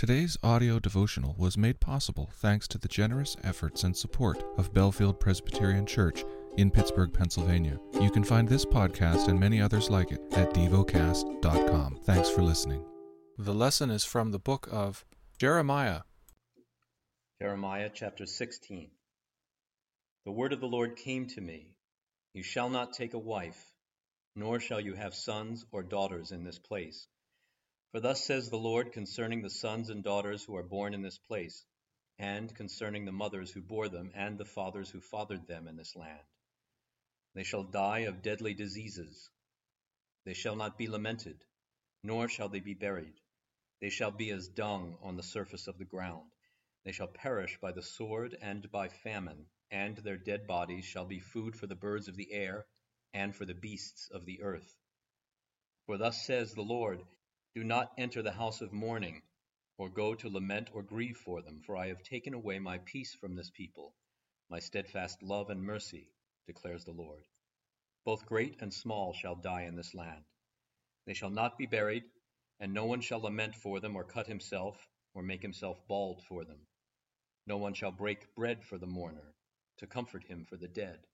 Today's 0.00 0.38
audio 0.42 0.78
devotional 0.78 1.34
was 1.36 1.58
made 1.58 1.78
possible 1.78 2.30
thanks 2.32 2.66
to 2.68 2.78
the 2.78 2.88
generous 2.88 3.36
efforts 3.44 3.84
and 3.84 3.94
support 3.94 4.42
of 4.56 4.72
Bellefield 4.72 5.20
Presbyterian 5.20 5.84
Church 5.84 6.24
in 6.56 6.70
Pittsburgh, 6.70 7.12
Pennsylvania. 7.12 7.78
You 8.00 8.10
can 8.10 8.24
find 8.24 8.48
this 8.48 8.64
podcast 8.64 9.28
and 9.28 9.38
many 9.38 9.60
others 9.60 9.90
like 9.90 10.10
it 10.10 10.22
at 10.32 10.54
devocast.com. 10.54 11.98
Thanks 12.04 12.30
for 12.30 12.40
listening. 12.40 12.82
The 13.36 13.52
lesson 13.52 13.90
is 13.90 14.02
from 14.02 14.30
the 14.30 14.38
book 14.38 14.70
of 14.72 15.04
Jeremiah. 15.38 16.00
Jeremiah 17.38 17.90
chapter 17.92 18.24
16. 18.24 18.88
The 20.24 20.32
word 20.32 20.54
of 20.54 20.60
the 20.60 20.66
Lord 20.66 20.96
came 20.96 21.26
to 21.26 21.42
me 21.42 21.74
You 22.32 22.42
shall 22.42 22.70
not 22.70 22.94
take 22.94 23.12
a 23.12 23.18
wife, 23.18 23.62
nor 24.34 24.60
shall 24.60 24.80
you 24.80 24.94
have 24.94 25.12
sons 25.12 25.66
or 25.70 25.82
daughters 25.82 26.32
in 26.32 26.42
this 26.42 26.58
place 26.58 27.06
for 27.92 28.00
thus 28.00 28.24
says 28.24 28.48
the 28.48 28.56
Lord 28.56 28.92
concerning 28.92 29.42
the 29.42 29.50
sons 29.50 29.90
and 29.90 30.04
daughters 30.04 30.44
who 30.44 30.54
are 30.56 30.62
born 30.62 30.94
in 30.94 31.02
this 31.02 31.18
place, 31.18 31.64
and 32.18 32.54
concerning 32.54 33.04
the 33.04 33.12
mothers 33.12 33.50
who 33.50 33.60
bore 33.60 33.88
them, 33.88 34.12
and 34.14 34.38
the 34.38 34.44
fathers 34.44 34.90
who 34.90 35.00
fathered 35.00 35.46
them 35.48 35.66
in 35.66 35.76
this 35.76 35.96
land. 35.96 36.20
They 37.34 37.42
shall 37.42 37.64
die 37.64 38.00
of 38.00 38.22
deadly 38.22 38.54
diseases. 38.54 39.28
They 40.24 40.34
shall 40.34 40.54
not 40.54 40.78
be 40.78 40.88
lamented, 40.88 41.44
nor 42.04 42.28
shall 42.28 42.48
they 42.48 42.60
be 42.60 42.74
buried. 42.74 43.14
They 43.80 43.90
shall 43.90 44.10
be 44.10 44.30
as 44.30 44.48
dung 44.48 44.96
on 45.02 45.16
the 45.16 45.22
surface 45.22 45.66
of 45.66 45.78
the 45.78 45.84
ground. 45.84 46.30
They 46.84 46.92
shall 46.92 47.08
perish 47.08 47.58
by 47.60 47.72
the 47.72 47.82
sword 47.82 48.36
and 48.40 48.70
by 48.70 48.88
famine, 48.88 49.46
and 49.70 49.96
their 49.96 50.16
dead 50.16 50.46
bodies 50.46 50.84
shall 50.84 51.06
be 51.06 51.20
food 51.20 51.56
for 51.56 51.66
the 51.66 51.74
birds 51.74 52.06
of 52.06 52.16
the 52.16 52.32
air 52.32 52.66
and 53.14 53.34
for 53.34 53.44
the 53.46 53.54
beasts 53.54 54.10
of 54.12 54.26
the 54.26 54.42
earth. 54.42 54.76
For 55.86 55.98
thus 55.98 56.24
says 56.24 56.54
the 56.54 56.62
Lord, 56.62 57.00
do 57.52 57.64
not 57.64 57.92
enter 57.98 58.22
the 58.22 58.30
house 58.30 58.60
of 58.60 58.72
mourning, 58.72 59.20
or 59.76 59.88
go 59.88 60.14
to 60.14 60.28
lament 60.28 60.70
or 60.72 60.84
grieve 60.84 61.16
for 61.16 61.42
them, 61.42 61.60
for 61.66 61.76
I 61.76 61.88
have 61.88 62.02
taken 62.04 62.32
away 62.32 62.60
my 62.60 62.78
peace 62.78 63.12
from 63.16 63.34
this 63.34 63.50
people, 63.50 63.92
my 64.48 64.60
steadfast 64.60 65.20
love 65.20 65.50
and 65.50 65.60
mercy, 65.60 66.12
declares 66.46 66.84
the 66.84 66.92
Lord. 66.92 67.26
Both 68.04 68.24
great 68.26 68.60
and 68.60 68.72
small 68.72 69.12
shall 69.12 69.34
die 69.34 69.62
in 69.62 69.74
this 69.74 69.94
land. 69.94 70.24
They 71.06 71.14
shall 71.14 71.30
not 71.30 71.58
be 71.58 71.66
buried, 71.66 72.04
and 72.60 72.72
no 72.72 72.84
one 72.84 73.00
shall 73.00 73.20
lament 73.20 73.56
for 73.56 73.80
them, 73.80 73.96
or 73.96 74.04
cut 74.04 74.28
himself, 74.28 74.88
or 75.14 75.22
make 75.24 75.42
himself 75.42 75.80
bald 75.88 76.22
for 76.22 76.44
them. 76.44 76.68
No 77.48 77.56
one 77.56 77.74
shall 77.74 77.90
break 77.90 78.32
bread 78.36 78.62
for 78.64 78.78
the 78.78 78.86
mourner, 78.86 79.34
to 79.78 79.88
comfort 79.88 80.22
him 80.22 80.44
for 80.44 80.56
the 80.56 80.68
dead, 80.68 81.04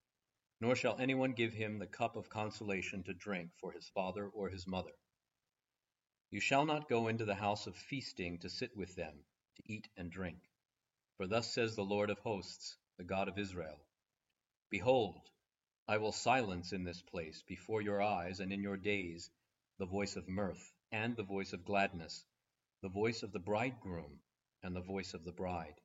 nor 0.60 0.76
shall 0.76 0.98
anyone 0.98 1.32
give 1.32 1.54
him 1.54 1.78
the 1.78 1.86
cup 1.86 2.14
of 2.14 2.28
consolation 2.28 3.02
to 3.04 3.14
drink 3.14 3.52
for 3.58 3.72
his 3.72 3.88
father 3.88 4.28
or 4.28 4.50
his 4.50 4.66
mother 4.66 4.92
you 6.36 6.40
shall 6.40 6.66
not 6.66 6.86
go 6.86 7.08
into 7.08 7.24
the 7.24 7.34
house 7.34 7.66
of 7.66 7.74
feasting 7.74 8.36
to 8.36 8.50
sit 8.50 8.76
with 8.76 8.94
them, 8.94 9.14
to 9.56 9.62
eat 9.72 9.88
and 9.96 10.10
drink. 10.10 10.36
For 11.16 11.26
thus 11.26 11.50
says 11.50 11.74
the 11.74 11.82
Lord 11.82 12.10
of 12.10 12.18
hosts, 12.18 12.76
the 12.98 13.04
God 13.04 13.28
of 13.28 13.38
Israel 13.38 13.80
Behold, 14.68 15.30
I 15.88 15.96
will 15.96 16.12
silence 16.12 16.74
in 16.74 16.84
this 16.84 17.00
place 17.00 17.42
before 17.48 17.80
your 17.80 18.02
eyes 18.02 18.40
and 18.40 18.52
in 18.52 18.62
your 18.62 18.76
days 18.76 19.30
the 19.78 19.86
voice 19.86 20.14
of 20.14 20.28
mirth 20.28 20.74
and 20.92 21.16
the 21.16 21.22
voice 21.22 21.54
of 21.54 21.64
gladness, 21.64 22.26
the 22.82 22.90
voice 22.90 23.22
of 23.22 23.32
the 23.32 23.38
bridegroom 23.38 24.20
and 24.62 24.76
the 24.76 24.82
voice 24.82 25.14
of 25.14 25.24
the 25.24 25.32
bride. 25.32 25.80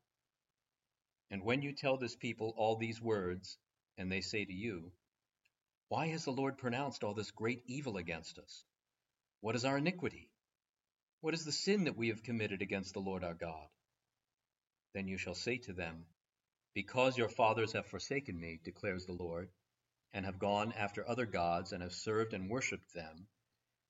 And 1.29 1.45
when 1.45 1.61
you 1.61 1.71
tell 1.71 1.95
this 1.95 2.17
people 2.17 2.53
all 2.57 2.75
these 2.75 3.01
words, 3.01 3.57
and 3.97 4.11
they 4.11 4.19
say 4.19 4.43
to 4.43 4.53
you, 4.53 4.91
Why 5.87 6.07
has 6.07 6.25
the 6.25 6.31
Lord 6.31 6.57
pronounced 6.57 7.05
all 7.05 7.13
this 7.13 7.31
great 7.31 7.63
evil 7.67 7.95
against 7.95 8.37
us? 8.37 8.65
What 9.39 9.55
is 9.55 9.63
our 9.63 9.77
iniquity? 9.77 10.27
What 11.21 11.35
is 11.35 11.45
the 11.45 11.51
sin 11.51 11.83
that 11.83 11.95
we 11.95 12.07
have 12.07 12.23
committed 12.23 12.63
against 12.63 12.93
the 12.93 12.99
Lord 12.99 13.23
our 13.23 13.35
God? 13.35 13.67
Then 14.93 15.07
you 15.07 15.17
shall 15.17 15.35
say 15.35 15.57
to 15.59 15.73
them, 15.73 16.05
Because 16.73 17.15
your 17.15 17.29
fathers 17.29 17.73
have 17.73 17.85
forsaken 17.85 18.39
me, 18.39 18.59
declares 18.63 19.05
the 19.05 19.13
Lord, 19.13 19.51
and 20.13 20.25
have 20.25 20.39
gone 20.39 20.73
after 20.73 21.07
other 21.07 21.27
gods, 21.27 21.73
and 21.73 21.83
have 21.83 21.93
served 21.93 22.33
and 22.33 22.49
worshipped 22.49 22.93
them, 22.95 23.27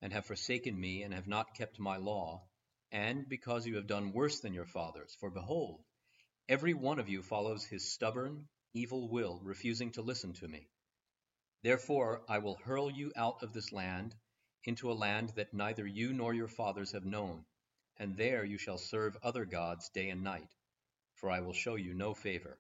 and 0.02 0.12
have 0.12 0.26
forsaken 0.26 0.78
me, 0.78 1.04
and 1.04 1.14
have 1.14 1.28
not 1.28 1.56
kept 1.56 1.80
my 1.80 1.96
law, 1.96 2.44
and 2.92 3.28
because 3.30 3.66
you 3.66 3.78
have 3.78 3.88
done 3.88 4.12
worse 4.12 4.42
than 4.42 4.54
your 4.54 4.66
fathers, 4.66 5.16
for 5.20 5.30
behold, 5.30 5.82
every 6.50 6.74
one 6.74 7.00
of 7.00 7.08
you 7.08 7.22
follows 7.22 7.64
his 7.64 7.90
stubborn, 7.90 8.50
evil 8.74 9.08
will, 9.08 9.40
refusing 9.42 9.92
to 9.92 10.02
listen 10.02 10.34
to 10.34 10.48
me. 10.50 10.68
Therefore 11.64 12.24
I 12.28 12.40
will 12.40 12.56
hurl 12.56 12.92
you 12.92 13.14
out 13.16 13.42
of 13.42 13.54
this 13.54 13.72
land, 13.72 14.16
into 14.64 14.92
a 14.92 14.94
land 14.94 15.30
that 15.36 15.54
neither 15.54 15.86
you 15.86 16.14
nor 16.14 16.34
your 16.34 16.48
fathers 16.48 16.92
have 16.92 17.06
known, 17.06 17.44
and 17.98 18.16
there 18.16 18.44
you 18.44 18.58
shall 18.58 18.78
serve 18.78 19.18
other 19.24 19.46
gods 19.46 19.90
day 19.90 20.10
and 20.10 20.24
night, 20.24 20.56
for 21.16 21.30
I 21.30 21.42
will 21.42 21.54
show 21.54 21.76
you 21.76 21.94
no 21.94 22.14
favor. 22.14 22.58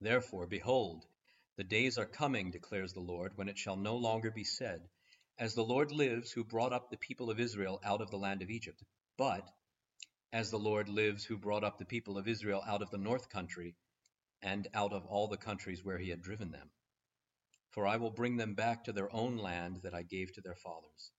Therefore, 0.00 0.46
behold, 0.46 1.06
the 1.56 1.64
days 1.64 1.98
are 1.98 2.06
coming, 2.06 2.50
declares 2.50 2.92
the 2.92 3.00
Lord, 3.00 3.36
when 3.36 3.48
it 3.48 3.58
shall 3.58 3.76
no 3.76 3.96
longer 3.96 4.30
be 4.30 4.44
said, 4.44 4.88
As 5.38 5.54
the 5.54 5.64
Lord 5.64 5.92
lives, 5.92 6.32
who 6.32 6.42
brought 6.42 6.72
up 6.72 6.88
the 6.90 6.96
people 6.96 7.30
of 7.30 7.38
Israel 7.38 7.80
out 7.84 8.00
of 8.00 8.10
the 8.10 8.18
land 8.18 8.40
of 8.40 8.50
Egypt, 8.50 8.82
but, 9.18 9.46
As 10.32 10.50
the 10.50 10.58
Lord 10.58 10.88
lives, 10.88 11.24
who 11.24 11.36
brought 11.36 11.64
up 11.64 11.78
the 11.78 11.84
people 11.84 12.16
of 12.16 12.28
Israel 12.28 12.62
out 12.66 12.80
of 12.80 12.90
the 12.90 12.98
north 12.98 13.28
country, 13.28 13.74
and 14.40 14.68
out 14.72 14.92
of 14.92 15.04
all 15.04 15.28
the 15.28 15.36
countries 15.36 15.84
where 15.84 15.98
he 15.98 16.08
had 16.08 16.22
driven 16.22 16.50
them 16.50 16.70
for 17.70 17.86
I 17.86 17.96
will 17.96 18.10
bring 18.10 18.36
them 18.36 18.54
back 18.54 18.84
to 18.84 18.92
their 18.92 19.12
own 19.14 19.36
land 19.36 19.82
that 19.82 19.94
I 19.94 20.02
gave 20.02 20.32
to 20.32 20.40
their 20.40 20.56
fathers. 20.56 21.12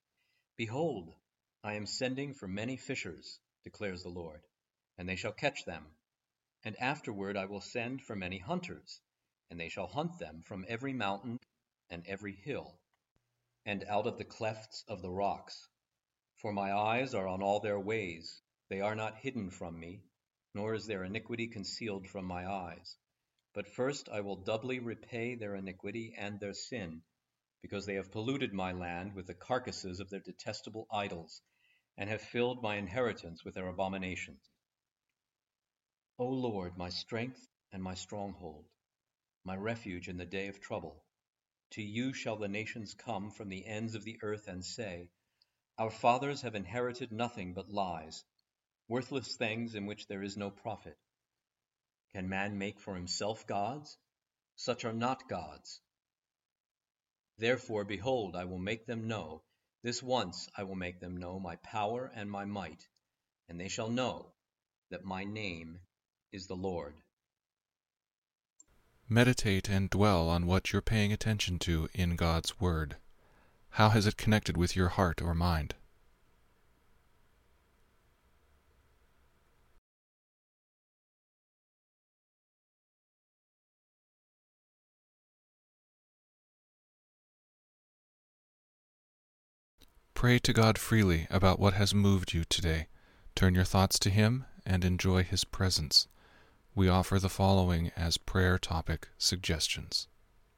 Behold, 0.57 1.13
I 1.63 1.73
am 1.73 1.85
sending 1.85 2.33
for 2.33 2.47
many 2.47 2.77
fishers, 2.77 3.39
declares 3.63 4.03
the 4.03 4.09
Lord, 4.09 4.41
and 4.97 5.07
they 5.07 5.15
shall 5.15 5.31
catch 5.31 5.63
them. 5.65 5.85
And 6.63 6.75
afterward 6.79 7.37
I 7.37 7.45
will 7.45 7.61
send 7.61 8.01
for 8.01 8.15
many 8.15 8.37
hunters, 8.37 8.99
and 9.49 9.59
they 9.59 9.69
shall 9.69 9.87
hunt 9.87 10.19
them 10.19 10.41
from 10.43 10.65
every 10.67 10.93
mountain 10.93 11.39
and 11.89 12.05
every 12.07 12.35
hill, 12.35 12.79
and 13.65 13.83
out 13.85 14.07
of 14.07 14.17
the 14.17 14.25
clefts 14.25 14.83
of 14.87 15.01
the 15.01 15.09
rocks. 15.09 15.67
For 16.37 16.51
my 16.51 16.73
eyes 16.73 17.13
are 17.13 17.27
on 17.27 17.41
all 17.41 17.59
their 17.59 17.79
ways, 17.79 18.41
they 18.69 18.81
are 18.81 18.95
not 18.95 19.17
hidden 19.17 19.51
from 19.51 19.79
me, 19.79 20.01
nor 20.53 20.73
is 20.73 20.85
their 20.85 21.03
iniquity 21.03 21.47
concealed 21.47 22.07
from 22.07 22.25
my 22.25 22.47
eyes. 22.47 22.97
But 23.53 23.67
first 23.67 24.07
I 24.07 24.21
will 24.21 24.37
doubly 24.37 24.79
repay 24.79 25.35
their 25.35 25.55
iniquity 25.55 26.15
and 26.17 26.39
their 26.39 26.53
sin, 26.53 27.03
because 27.61 27.85
they 27.85 27.95
have 27.95 28.11
polluted 28.11 28.53
my 28.53 28.71
land 28.71 29.13
with 29.13 29.27
the 29.27 29.33
carcasses 29.33 29.99
of 29.99 30.09
their 30.09 30.21
detestable 30.21 30.87
idols, 30.89 31.41
and 31.97 32.09
have 32.09 32.21
filled 32.21 32.63
my 32.63 32.77
inheritance 32.77 33.43
with 33.43 33.53
their 33.55 33.67
abominations. 33.67 34.49
O 36.17 36.27
Lord, 36.27 36.77
my 36.77 36.89
strength 36.89 37.45
and 37.73 37.83
my 37.83 37.93
stronghold, 37.93 38.69
my 39.43 39.57
refuge 39.57 40.07
in 40.07 40.17
the 40.17 40.25
day 40.25 40.47
of 40.47 40.61
trouble, 40.61 41.03
to 41.71 41.81
you 41.81 42.13
shall 42.13 42.37
the 42.37 42.47
nations 42.47 42.93
come 42.93 43.31
from 43.31 43.49
the 43.49 43.65
ends 43.65 43.95
of 43.95 44.03
the 44.05 44.19
earth 44.21 44.47
and 44.47 44.63
say, 44.63 45.09
Our 45.77 45.91
fathers 45.91 46.41
have 46.43 46.55
inherited 46.55 47.11
nothing 47.11 47.53
but 47.53 47.69
lies, 47.69 48.23
worthless 48.87 49.35
things 49.35 49.75
in 49.75 49.85
which 49.87 50.07
there 50.07 50.23
is 50.23 50.37
no 50.37 50.51
profit. 50.51 50.97
Can 52.13 52.27
man 52.27 52.57
make 52.57 52.79
for 52.79 52.95
himself 52.95 53.47
gods? 53.47 53.97
Such 54.55 54.85
are 54.85 54.93
not 54.93 55.29
gods. 55.29 55.81
Therefore, 57.37 57.85
behold, 57.85 58.35
I 58.35 58.45
will 58.45 58.59
make 58.59 58.85
them 58.85 59.07
know, 59.07 59.43
this 59.81 60.03
once 60.03 60.49
I 60.55 60.63
will 60.63 60.75
make 60.75 60.99
them 60.99 61.17
know 61.17 61.39
my 61.39 61.55
power 61.55 62.11
and 62.13 62.29
my 62.29 62.45
might, 62.45 62.87
and 63.47 63.59
they 63.59 63.69
shall 63.69 63.89
know 63.89 64.33
that 64.89 65.03
my 65.03 65.23
name 65.23 65.79
is 66.31 66.47
the 66.47 66.55
Lord. 66.55 67.01
Meditate 69.09 69.69
and 69.69 69.89
dwell 69.89 70.29
on 70.29 70.45
what 70.45 70.71
you're 70.71 70.81
paying 70.81 71.11
attention 71.11 71.59
to 71.59 71.89
in 71.93 72.15
God's 72.15 72.59
Word. 72.61 72.97
How 73.71 73.89
has 73.89 74.05
it 74.05 74.17
connected 74.17 74.55
with 74.57 74.75
your 74.75 74.89
heart 74.89 75.21
or 75.21 75.33
mind? 75.33 75.75
Pray 90.21 90.37
to 90.37 90.53
God 90.53 90.77
freely 90.77 91.25
about 91.31 91.59
what 91.59 91.73
has 91.73 91.95
moved 91.95 92.31
you 92.31 92.43
today. 92.43 92.85
Turn 93.33 93.55
your 93.55 93.63
thoughts 93.63 93.97
to 93.97 94.11
Him 94.11 94.45
and 94.67 94.85
enjoy 94.85 95.23
His 95.23 95.43
presence. 95.43 96.07
We 96.75 96.87
offer 96.87 97.17
the 97.17 97.27
following 97.27 97.91
as 97.97 98.17
prayer 98.17 98.59
topic 98.59 99.07
suggestions 99.17 100.07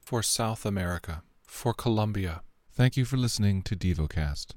for 0.01 0.21
South 0.21 0.65
America, 0.65 1.23
for 1.45 1.73
Colombia. 1.73 2.41
Thank 2.73 2.97
you 2.97 3.05
for 3.05 3.15
listening 3.15 3.61
to 3.61 3.73
DevoCast. 3.77 4.47